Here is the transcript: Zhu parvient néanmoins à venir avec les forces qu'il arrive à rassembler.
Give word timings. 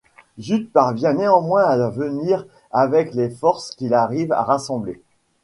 Zhu 0.39 0.65
parvient 0.67 1.13
néanmoins 1.13 1.61
à 1.63 1.89
venir 1.91 2.47
avec 2.71 3.13
les 3.13 3.29
forces 3.29 3.75
qu'il 3.75 3.93
arrive 3.93 4.31
à 4.31 4.41
rassembler. 4.41 4.99